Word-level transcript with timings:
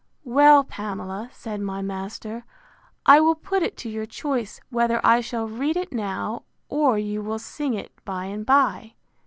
Well, 0.25 0.63
Pamela, 0.63 1.29
said 1.31 1.61
my 1.61 1.83
master, 1.83 2.43
I 3.05 3.19
will 3.19 3.35
put 3.35 3.61
it 3.61 3.77
to 3.77 3.87
your 3.87 4.07
choice, 4.07 4.59
whether 4.71 4.99
I 5.05 5.21
shall 5.21 5.47
read 5.47 5.77
it 5.77 5.93
now, 5.93 6.41
or 6.69 6.97
you 6.97 7.21
will 7.21 7.37
sing 7.37 7.75
it 7.75 7.91
by 8.03 8.25
and 8.25 8.43
by. 8.43 8.95